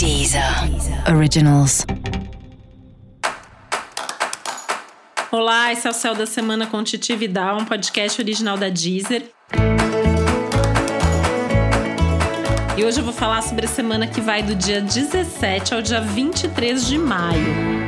[0.00, 0.42] Deezer
[1.14, 1.84] Originals.
[5.30, 9.30] Olá, esse é o Céu da Semana com Titi Vidal, um podcast original da Deezer.
[12.78, 16.00] E hoje eu vou falar sobre a semana que vai do dia 17 ao dia
[16.00, 17.79] 23 de maio.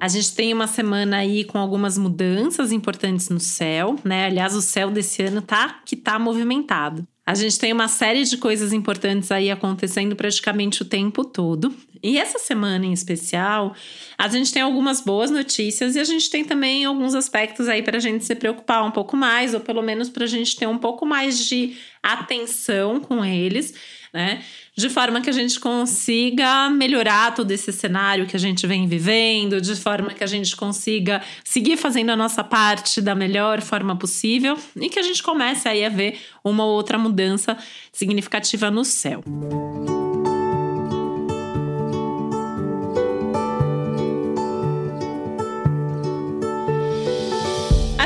[0.00, 4.26] A gente tem uma semana aí com algumas mudanças importantes no céu, né?
[4.26, 7.06] Aliás, o céu desse ano tá que tá movimentado.
[7.26, 11.74] A gente tem uma série de coisas importantes aí acontecendo praticamente o tempo todo.
[12.02, 13.74] E essa semana em especial,
[14.16, 17.96] a gente tem algumas boas notícias e a gente tem também alguns aspectos aí para
[17.96, 20.78] a gente se preocupar um pouco mais, ou pelo menos para a gente ter um
[20.78, 23.74] pouco mais de atenção com eles,
[24.12, 24.42] né?
[24.76, 29.60] De forma que a gente consiga melhorar todo esse cenário que a gente vem vivendo,
[29.60, 34.56] de forma que a gente consiga seguir fazendo a nossa parte da melhor forma possível
[34.76, 37.58] e que a gente comece aí a ver uma ou outra mudança
[37.92, 39.22] significativa no céu.
[39.26, 40.07] A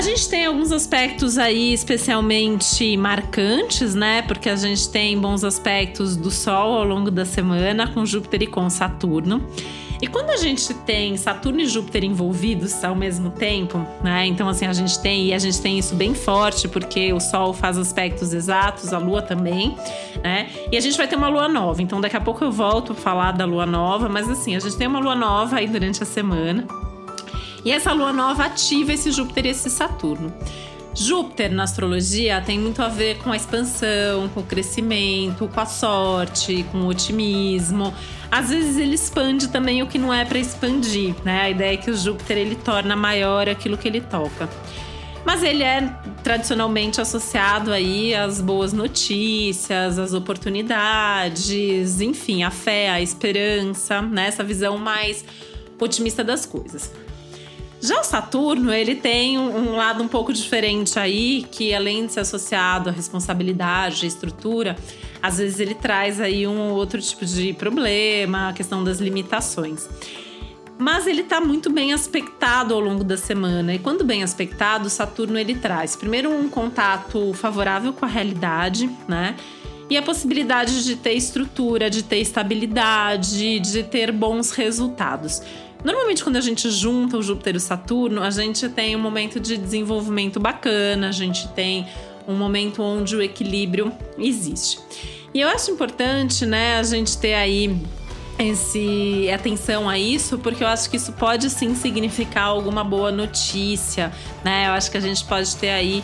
[0.02, 4.22] gente tem alguns aspectos aí especialmente marcantes, né?
[4.22, 8.46] Porque a gente tem bons aspectos do Sol ao longo da semana, com Júpiter e
[8.46, 9.48] com Saturno.
[10.02, 14.26] E quando a gente tem Saturno e Júpiter envolvidos ao mesmo tempo, né?
[14.26, 17.52] Então, assim, a gente tem, e a gente tem isso bem forte, porque o Sol
[17.52, 19.76] faz aspectos exatos, a Lua também,
[20.20, 20.50] né?
[20.72, 21.80] E a gente vai ter uma Lua nova.
[21.80, 24.76] Então, daqui a pouco eu volto a falar da Lua nova, mas assim, a gente
[24.76, 26.66] tem uma Lua nova aí durante a semana.
[27.64, 30.32] E essa lua nova ativa esse Júpiter e esse Saturno.
[30.94, 35.64] Júpiter na astrologia tem muito a ver com a expansão, com o crescimento, com a
[35.64, 37.94] sorte, com o otimismo.
[38.30, 41.42] Às vezes ele expande também o que não é para expandir, né?
[41.42, 44.48] A ideia é que o Júpiter ele torna maior aquilo que ele toca.
[45.24, 45.88] Mas ele é
[46.22, 54.26] tradicionalmente associado aí às boas notícias, às oportunidades, enfim, a fé, a esperança, né?
[54.26, 55.24] Essa visão mais
[55.80, 56.92] otimista das coisas.
[57.82, 62.20] Já o Saturno, ele tem um, lado um pouco diferente aí, que além de ser
[62.20, 64.76] associado à responsabilidade, à estrutura,
[65.20, 69.88] às vezes ele traz aí um outro tipo de problema, a questão das limitações.
[70.78, 73.74] Mas ele está muito bem aspectado ao longo da semana.
[73.74, 79.34] E quando bem aspectado, Saturno ele traz primeiro um contato favorável com a realidade, né?
[79.90, 85.42] E a possibilidade de ter estrutura, de ter estabilidade, de ter bons resultados.
[85.84, 89.40] Normalmente, quando a gente junta o Júpiter e o Saturno, a gente tem um momento
[89.40, 91.86] de desenvolvimento bacana, a gente tem
[92.26, 94.78] um momento onde o equilíbrio existe.
[95.34, 97.76] E eu acho importante, né, a gente ter aí
[98.38, 104.12] esse atenção a isso, porque eu acho que isso pode sim significar alguma boa notícia,
[104.44, 104.68] né?
[104.68, 106.02] Eu acho que a gente pode ter aí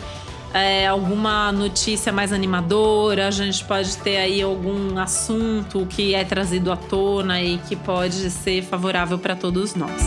[0.53, 6.71] é, alguma notícia mais animadora, a gente pode ter aí algum assunto que é trazido
[6.71, 10.01] à tona e que pode ser favorável para todos nós.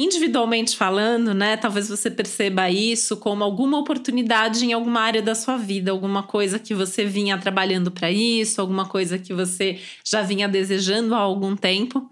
[0.00, 5.56] Individualmente falando, né, talvez você perceba isso como alguma oportunidade em alguma área da sua
[5.56, 10.46] vida, alguma coisa que você vinha trabalhando para isso, alguma coisa que você já vinha
[10.46, 12.08] desejando há algum tempo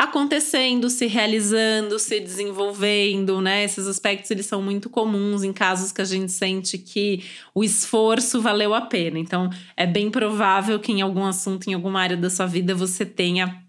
[0.00, 3.64] acontecendo, se realizando, se desenvolvendo, né?
[3.64, 7.22] Esses aspectos eles são muito comuns em casos que a gente sente que
[7.54, 9.18] o esforço valeu a pena.
[9.18, 13.04] Então, é bem provável que em algum assunto, em alguma área da sua vida você
[13.04, 13.62] tenha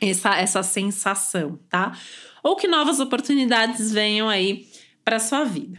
[0.00, 1.96] essa essa sensação, tá?
[2.42, 4.66] Ou que novas oportunidades venham aí
[5.04, 5.78] para sua vida.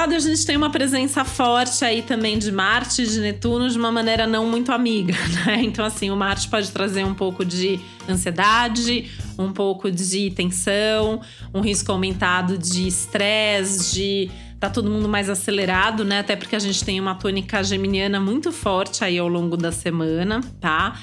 [0.00, 3.92] Lado, a gente tem uma presença forte aí também de Marte de Netuno de uma
[3.92, 5.12] maneira não muito amiga,
[5.44, 5.60] né?
[5.62, 7.78] Então, assim, o Marte pode trazer um pouco de
[8.08, 11.20] ansiedade, um pouco de tensão,
[11.52, 16.20] um risco aumentado de estresse, de tá todo mundo mais acelerado, né?
[16.20, 20.40] Até porque a gente tem uma tônica geminiana muito forte aí ao longo da semana,
[20.62, 20.98] tá?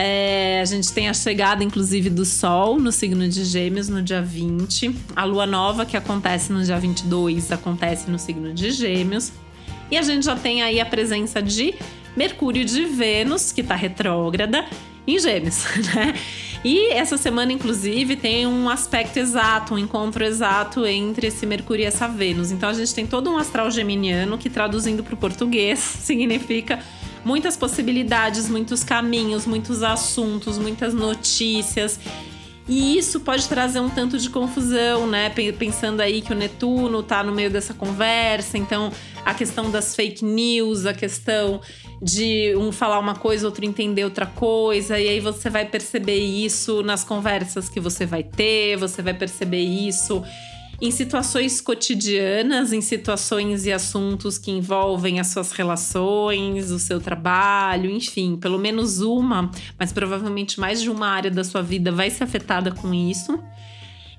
[0.00, 4.22] É, a gente tem a chegada, inclusive, do Sol no signo de Gêmeos no dia
[4.22, 4.94] 20.
[5.16, 9.32] A lua nova, que acontece no dia 22, acontece no signo de Gêmeos.
[9.90, 11.74] E a gente já tem aí a presença de
[12.16, 14.64] Mercúrio de Vênus, que está retrógrada,
[15.04, 16.14] em Gêmeos, né?
[16.64, 21.86] E essa semana, inclusive, tem um aspecto exato, um encontro exato entre esse Mercúrio e
[21.86, 22.52] essa Vênus.
[22.52, 26.78] Então a gente tem todo um astral geminiano que, traduzindo para o português, significa
[27.24, 31.98] muitas possibilidades, muitos caminhos, muitos assuntos, muitas notícias.
[32.68, 35.30] E isso pode trazer um tanto de confusão, né?
[35.58, 38.92] Pensando aí que o Netuno tá no meio dessa conversa, então
[39.24, 41.62] a questão das fake news, a questão
[42.02, 46.82] de um falar uma coisa, outro entender outra coisa, e aí você vai perceber isso
[46.82, 50.22] nas conversas que você vai ter, você vai perceber isso
[50.80, 57.90] em situações cotidianas, em situações e assuntos que envolvem as suas relações, o seu trabalho,
[57.90, 62.24] enfim, pelo menos uma, mas provavelmente mais de uma área da sua vida vai ser
[62.24, 63.38] afetada com isso.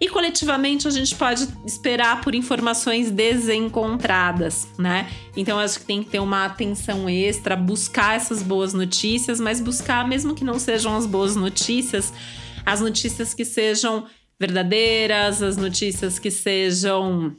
[0.01, 5.09] E coletivamente a gente pode esperar por informações desencontradas, né?
[5.35, 10.07] Então acho que tem que ter uma atenção extra, buscar essas boas notícias, mas buscar,
[10.07, 12.13] mesmo que não sejam as boas notícias,
[12.65, 14.05] as notícias que sejam
[14.39, 17.35] verdadeiras, as notícias que sejam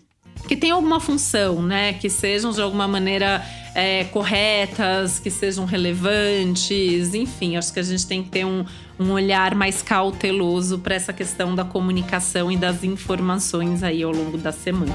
[0.47, 1.93] que tenham alguma função, né?
[1.93, 3.45] Que sejam de alguma maneira
[3.75, 8.65] é, corretas, que sejam relevantes, enfim, acho que a gente tem que ter um,
[8.99, 14.39] um olhar mais cauteloso para essa questão da comunicação e das informações aí ao longo
[14.39, 14.95] da semana.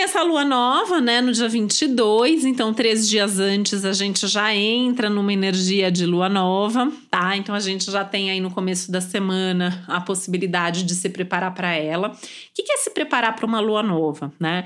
[0.00, 4.54] Tem essa lua nova, né, no dia 22, então três dias antes a gente já
[4.54, 7.36] entra numa energia de lua nova, tá?
[7.36, 11.52] Então a gente já tem aí no começo da semana a possibilidade de se preparar
[11.52, 12.08] para ela.
[12.08, 12.14] O
[12.54, 14.64] que é se preparar para uma lua nova, né?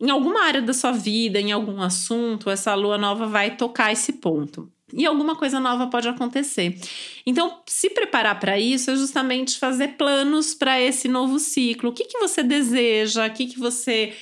[0.00, 4.14] Em alguma área da sua vida, em algum assunto, essa lua nova vai tocar esse
[4.14, 6.76] ponto e alguma coisa nova pode acontecer.
[7.24, 11.90] Então, se preparar para isso é justamente fazer planos para esse novo ciclo.
[11.90, 13.28] O que, que você deseja?
[13.28, 14.12] O que, que você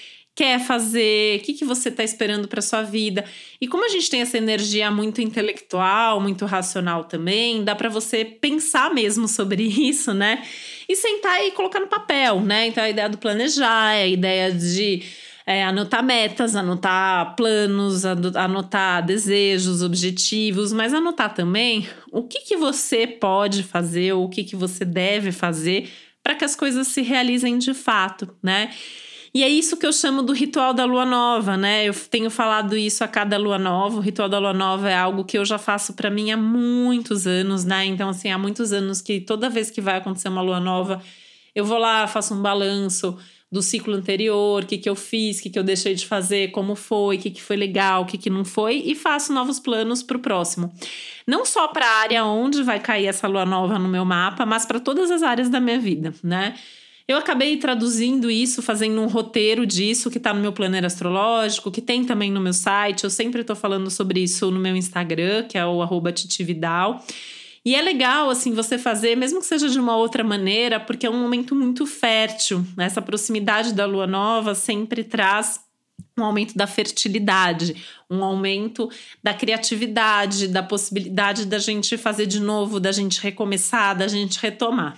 [0.40, 3.26] quer fazer, o que, que você está esperando para sua vida.
[3.60, 8.24] E como a gente tem essa energia muito intelectual, muito racional também, dá para você
[8.24, 10.42] pensar mesmo sobre isso, né?
[10.88, 12.68] E sentar e colocar no papel, né?
[12.68, 15.02] Então a ideia do planejar, a ideia de
[15.44, 23.06] é, anotar metas, anotar planos, anotar desejos, objetivos, mas anotar também o que, que você
[23.06, 25.90] pode fazer, o que, que você deve fazer
[26.22, 28.70] para que as coisas se realizem de fato, né?
[29.32, 31.84] E é isso que eu chamo do ritual da lua nova, né?
[31.84, 33.98] Eu tenho falado isso a cada lua nova.
[33.98, 37.28] O ritual da lua nova é algo que eu já faço para mim há muitos
[37.28, 37.84] anos, né?
[37.84, 41.00] Então, assim, há muitos anos que toda vez que vai acontecer uma lua nova,
[41.54, 43.16] eu vou lá, faço um balanço
[43.52, 46.50] do ciclo anterior, o que, que eu fiz, o que, que eu deixei de fazer,
[46.52, 49.58] como foi, o que, que foi legal, o que, que não foi, e faço novos
[49.58, 50.72] planos para o próximo.
[51.26, 54.64] Não só para a área onde vai cair essa lua nova no meu mapa, mas
[54.64, 56.54] para todas as áreas da minha vida, né?
[57.10, 61.80] Eu acabei traduzindo isso, fazendo um roteiro disso que está no meu planner astrológico, que
[61.80, 63.02] tem também no meu site.
[63.02, 67.04] Eu sempre estou falando sobre isso no meu Instagram, que é o titividal.
[67.64, 71.10] E é legal, assim, você fazer, mesmo que seja de uma outra maneira, porque é
[71.10, 72.64] um momento muito fértil.
[72.78, 75.58] Essa proximidade da lua nova sempre traz
[76.16, 77.74] um aumento da fertilidade,
[78.08, 78.88] um aumento
[79.20, 84.96] da criatividade, da possibilidade da gente fazer de novo, da gente recomeçar, da gente retomar.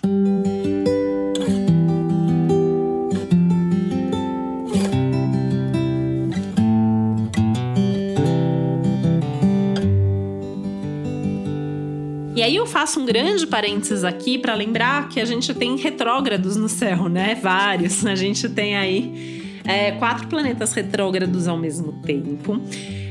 [12.35, 16.57] E aí eu faço um grande parênteses aqui para lembrar que a gente tem retrógrados
[16.57, 17.35] no céu, né?
[17.35, 18.07] Vários.
[18.07, 22.59] A gente tem aí é, quatro planetas retrógrados ao mesmo tempo.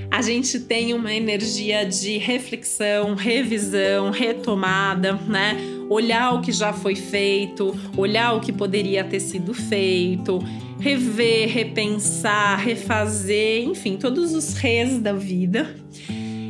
[0.09, 5.55] A gente tem uma energia de reflexão, revisão, retomada, né?
[5.87, 10.39] Olhar o que já foi feito, olhar o que poderia ter sido feito,
[10.79, 15.75] rever, repensar, refazer, enfim, todos os res da vida.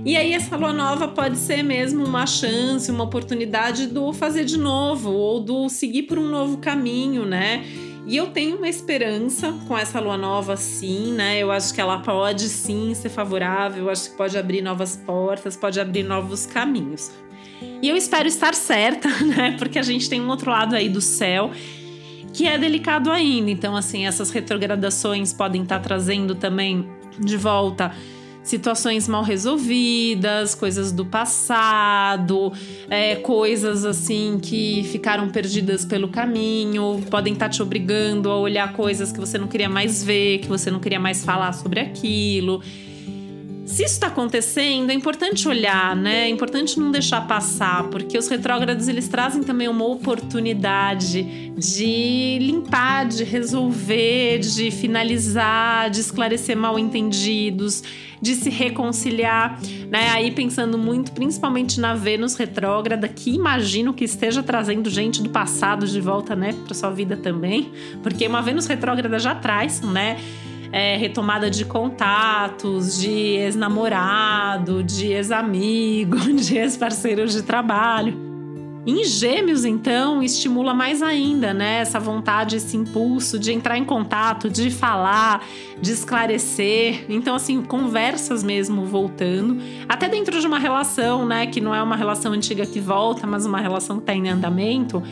[0.03, 4.57] E aí essa lua nova pode ser mesmo uma chance, uma oportunidade do fazer de
[4.57, 7.63] novo ou do seguir por um novo caminho, né?
[8.07, 11.37] E eu tenho uma esperança com essa lua nova, sim, né?
[11.37, 15.55] Eu acho que ela pode sim ser favorável, eu acho que pode abrir novas portas,
[15.55, 17.11] pode abrir novos caminhos.
[17.79, 19.55] E eu espero estar certa, né?
[19.59, 21.51] Porque a gente tem um outro lado aí do céu
[22.33, 23.51] que é delicado ainda.
[23.51, 26.89] Então, assim, essas retrogradações podem estar trazendo também
[27.19, 27.93] de volta
[28.43, 32.51] situações mal resolvidas, coisas do passado,
[32.89, 38.73] é, coisas assim que ficaram perdidas pelo caminho, podem estar tá te obrigando a olhar
[38.73, 42.61] coisas que você não queria mais ver, que você não queria mais falar sobre aquilo.
[43.71, 46.25] Se isso está acontecendo, é importante olhar, né?
[46.25, 51.23] É importante não deixar passar, porque os retrógrados eles trazem também uma oportunidade
[51.55, 57.81] de limpar, de resolver, de finalizar, de esclarecer mal entendidos,
[58.21, 59.59] de se reconciliar,
[59.89, 60.09] né?
[60.11, 65.87] Aí pensando muito, principalmente na Vênus retrógrada, que imagino que esteja trazendo gente do passado
[65.87, 67.71] de volta, né, para sua vida também,
[68.03, 70.17] porque uma Vênus retrógrada já traz, né?
[70.71, 78.30] é, retomada de contatos, de ex-namorado, de ex-amigo, de ex-parceiros de trabalho.
[78.83, 81.81] Em Gêmeos, então, estimula mais ainda, né?
[81.81, 85.45] Essa vontade, esse impulso de entrar em contato, de falar,
[85.79, 87.05] de esclarecer.
[87.07, 89.57] Então, assim, conversas mesmo voltando.
[89.87, 91.45] Até dentro de uma relação, né?
[91.45, 95.03] Que não é uma relação antiga que volta, mas uma relação que está em andamento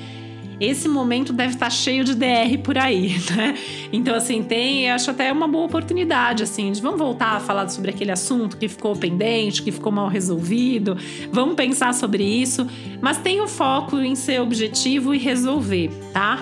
[0.60, 3.56] esse momento deve estar cheio de DR por aí, né?
[3.94, 7.92] Então, assim, tem, acho até uma boa oportunidade, assim, de vamos voltar a falar sobre
[7.92, 10.98] aquele assunto que ficou pendente, que ficou mal resolvido,
[11.32, 12.68] vamos pensar sobre isso,
[13.02, 16.40] mas tem o foco em ser objetivo e resolver, tá?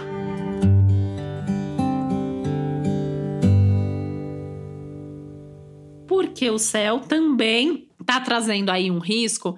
[6.07, 9.57] Porque o céu também tá trazendo aí um risco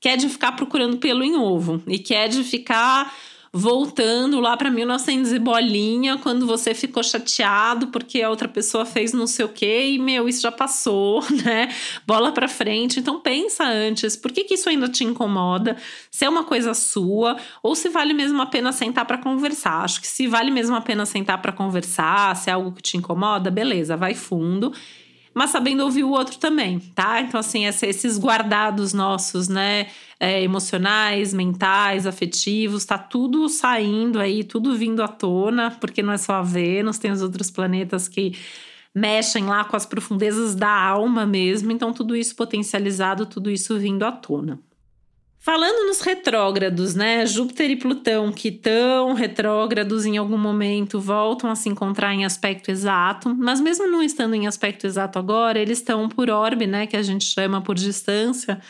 [0.00, 3.12] que é de ficar procurando pelo em ovo e que é de ficar
[3.56, 9.14] voltando lá para 1900 e bolinha, quando você ficou chateado porque a outra pessoa fez
[9.14, 11.74] não sei o quê e meu, isso já passou, né?
[12.06, 13.00] Bola para frente.
[13.00, 15.76] Então pensa antes, por que que isso ainda te incomoda?
[16.10, 19.82] Se é uma coisa sua ou se vale mesmo a pena sentar para conversar.
[19.82, 22.98] Acho que se vale mesmo a pena sentar para conversar, se é algo que te
[22.98, 24.70] incomoda, beleza, vai fundo
[25.36, 27.20] mas sabendo ouvir o outro também, tá?
[27.20, 29.88] Então, assim, esses guardados nossos, né?
[30.18, 36.16] É, emocionais, mentais, afetivos, tá tudo saindo aí, tudo vindo à tona, porque não é
[36.16, 38.34] só a Vênus, tem os outros planetas que
[38.94, 44.04] mexem lá com as profundezas da alma mesmo, então tudo isso potencializado, tudo isso vindo
[44.04, 44.58] à tona.
[45.46, 47.24] Falando nos retrógrados, né?
[47.24, 52.68] Júpiter e Plutão, que estão retrógrados em algum momento, voltam a se encontrar em aspecto
[52.68, 56.86] exato, mas mesmo não estando em aspecto exato agora, eles estão por orbe, né?
[56.88, 58.60] Que a gente chama por distância,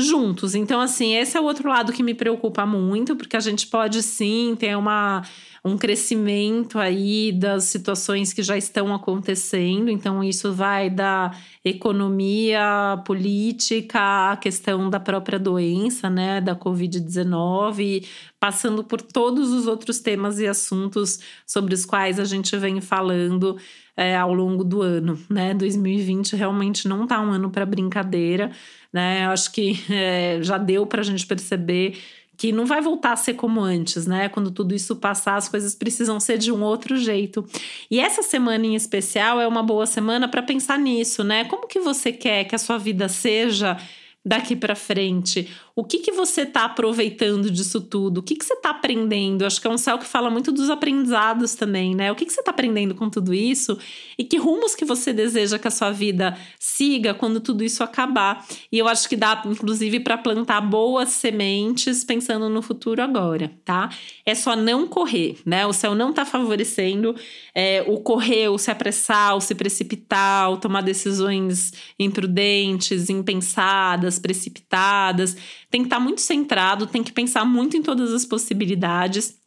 [0.00, 0.54] juntos.
[0.54, 4.02] Então, assim, esse é o outro lado que me preocupa muito, porque a gente pode
[4.02, 5.22] sim ter uma
[5.64, 9.90] um crescimento aí das situações que já estão acontecendo.
[9.90, 11.32] Então, isso vai da
[11.64, 18.06] economia, política, a questão da própria doença, né, da Covid-19,
[18.38, 23.56] passando por todos os outros temas e assuntos sobre os quais a gente vem falando
[23.96, 25.52] é, ao longo do ano, né?
[25.52, 28.50] 2020 realmente não tá um ano para brincadeira,
[28.90, 29.26] né?
[29.26, 31.98] Eu acho que é, já deu para a gente perceber
[32.40, 34.30] que não vai voltar a ser como antes, né?
[34.30, 37.44] Quando tudo isso passar, as coisas precisam ser de um outro jeito.
[37.90, 41.44] E essa semana em especial é uma boa semana para pensar nisso, né?
[41.44, 43.76] Como que você quer que a sua vida seja
[44.24, 45.50] daqui para frente?
[45.80, 48.18] O que, que você está aproveitando disso tudo?
[48.18, 49.46] O que, que você está aprendendo?
[49.46, 52.12] Acho que é um céu que fala muito dos aprendizados também, né?
[52.12, 53.78] O que, que você está aprendendo com tudo isso?
[54.18, 58.46] E que rumos que você deseja que a sua vida siga quando tudo isso acabar?
[58.70, 63.88] E eu acho que dá, inclusive, para plantar boas sementes pensando no futuro agora, tá?
[64.26, 65.66] É só não correr, né?
[65.66, 67.16] O céu não está favorecendo
[67.54, 75.38] é, o correr, o se apressar, o se precipitar, o tomar decisões imprudentes, impensadas, precipitadas
[75.70, 79.38] tem que estar tá muito centrado, tem que pensar muito em todas as possibilidades,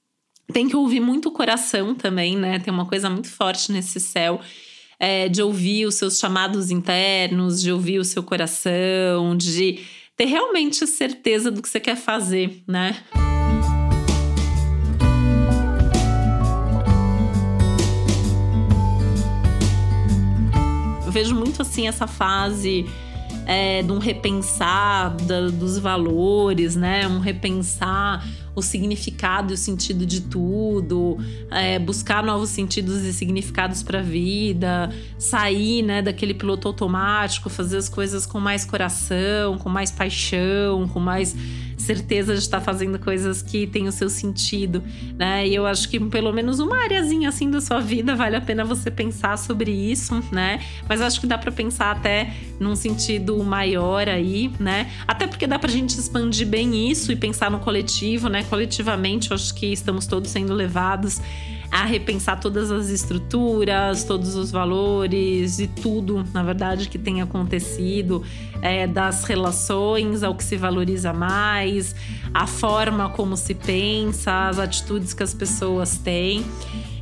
[0.51, 2.60] tem que ouvir muito o coração também, né?
[2.60, 4.39] Tem uma coisa muito forte nesse céu.
[5.00, 9.80] É, de ouvir os seus chamados internos, de ouvir o seu coração, de
[10.15, 13.03] ter realmente certeza do que você quer fazer, né?
[21.06, 22.86] Eu vejo muito assim essa fase
[23.45, 27.07] é, de um repensar da, dos valores, né?
[27.07, 31.17] Um repensar o significado e o sentido de tudo,
[31.50, 37.77] é, buscar novos sentidos e significados para a vida, sair né, daquele piloto automático, fazer
[37.77, 41.35] as coisas com mais coração, com mais paixão, com mais
[41.84, 44.84] certeza de estar fazendo coisas que têm o seu sentido,
[45.18, 45.48] né?
[45.48, 48.63] E eu acho que pelo menos uma areazinha assim da sua vida vale a pena
[48.66, 50.60] você pensar sobre isso, né?
[50.88, 54.92] Mas acho que dá para pensar até num sentido maior aí, né?
[55.08, 58.44] Até porque dá pra gente expandir bem isso e pensar no coletivo, né?
[58.44, 61.22] Coletivamente, eu acho que estamos todos sendo levados
[61.74, 68.24] a repensar todas as estruturas, todos os valores e tudo, na verdade, que tem acontecido,
[68.62, 71.96] é, das relações ao que se valoriza mais,
[72.32, 76.46] a forma como se pensa, as atitudes que as pessoas têm.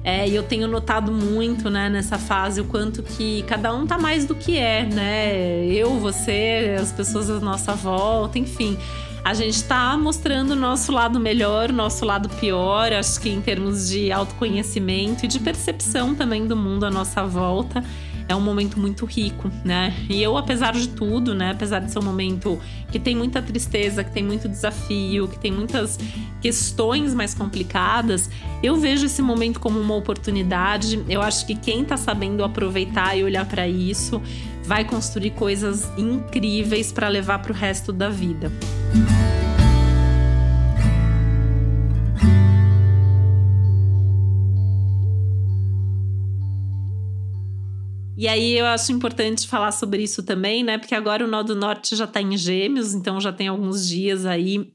[0.06, 3.98] É, e eu tenho notado muito, né, nessa fase, o quanto que cada um tá
[3.98, 5.66] mais do que é, né?
[5.66, 8.78] Eu, você, as pessoas à nossa volta, enfim
[9.24, 13.40] a gente está mostrando o nosso lado melhor, o nosso lado pior, acho que em
[13.40, 17.84] termos de autoconhecimento e de percepção também do mundo à nossa volta.
[18.28, 19.94] É um momento muito rico, né?
[20.10, 21.52] E eu, apesar de tudo, né?
[21.52, 22.60] Apesar de ser um momento
[22.90, 26.00] que tem muita tristeza, que tem muito desafio, que tem muitas
[26.42, 28.30] questões mais complicadas,
[28.64, 31.04] eu vejo esse momento como uma oportunidade.
[31.10, 34.22] Eu acho que quem tá sabendo aproveitar e olhar para isso
[34.64, 38.50] vai construir coisas incríveis para levar para o resto da vida.
[48.22, 50.78] E aí eu acho importante falar sobre isso também, né?
[50.78, 54.28] Porque agora o nó do norte já está em gêmeos, então já tem alguns dias
[54.28, 54.72] aí,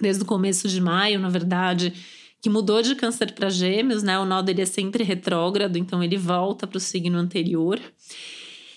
[0.00, 1.92] desde o começo de maio, na verdade,
[2.40, 4.16] que mudou de câncer para gêmeos, né?
[4.16, 7.80] O nó dele é sempre retrógrado, então ele volta para o signo anterior.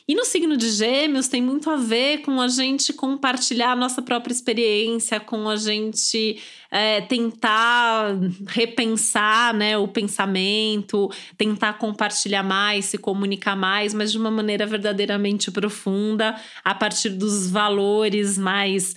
[0.08, 4.02] E no signo de Gêmeos tem muito a ver com a gente compartilhar a nossa
[4.02, 6.42] própria experiência, com a gente
[6.72, 8.16] é, tentar
[8.48, 15.52] repensar né, o pensamento, tentar compartilhar mais, se comunicar mais, mas de uma maneira verdadeiramente
[15.52, 18.96] profunda, a partir dos valores mais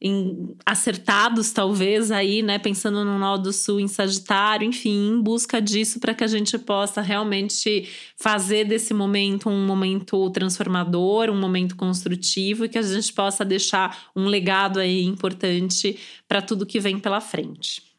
[0.00, 2.58] em, acertados, talvez, aí, né?
[2.58, 6.58] Pensando no nó do sul em Sagitário, enfim, em busca disso para que a gente
[6.58, 13.12] possa realmente fazer desse momento um momento transformador, um momento construtivo e que a gente
[13.12, 17.89] possa deixar um legado aí importante para tudo que vem pela frente.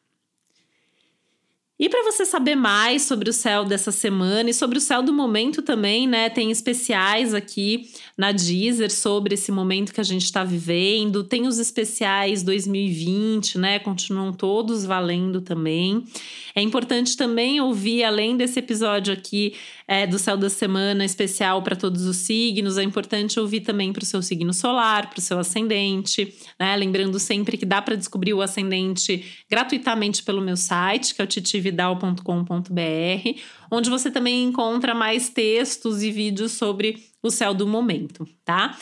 [1.82, 5.12] E para você saber mais sobre o céu dessa semana e sobre o céu do
[5.12, 6.30] momento também, né?
[6.30, 11.24] Tem especiais aqui na Deezer sobre esse momento que a gente está vivendo.
[11.24, 13.80] Tem os especiais 2020, né?
[13.80, 16.06] Continuam todos valendo também.
[16.54, 19.56] É importante também ouvir, além desse episódio aqui
[19.88, 24.04] é, do céu da semana especial para todos os signos, é importante ouvir também para
[24.04, 26.76] o seu signo solar, para o seu ascendente, né?
[26.76, 31.28] Lembrando sempre que dá para descobrir o ascendente gratuitamente pelo meu site, que é o
[31.72, 33.40] titividal.com.br,
[33.72, 38.78] onde você também encontra mais textos e vídeos sobre o céu do momento, tá?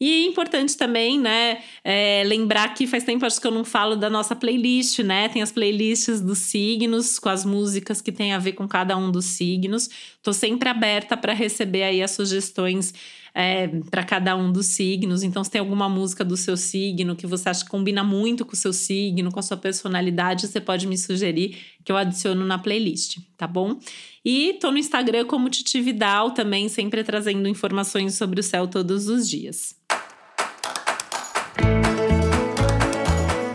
[0.00, 3.96] E é importante também, né, é, lembrar que faz tempo acho que eu não falo
[3.96, 5.28] da nossa playlist, né?
[5.28, 9.10] Tem as playlists dos signos, com as músicas que tem a ver com cada um
[9.10, 9.88] dos signos.
[10.22, 12.92] Tô sempre aberta para receber aí as sugestões
[13.34, 15.24] é, para cada um dos signos.
[15.24, 18.52] Então, se tem alguma música do seu signo que você acha que combina muito com
[18.52, 22.58] o seu signo, com a sua personalidade, você pode me sugerir que eu adiciono na
[22.58, 23.78] playlist, tá bom?
[24.24, 29.08] E tô no Instagram como Titi Vidal também, sempre trazendo informações sobre o céu todos
[29.08, 29.74] os dias.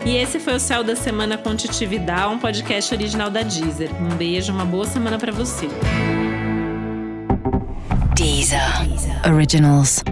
[0.04, 3.90] E esse foi o Céu da Semana com Titi Vidal, um podcast original da Deezer.
[4.02, 5.68] Um beijo, uma boa semana para você.
[8.50, 9.20] Deezer.
[9.26, 10.02] Originals.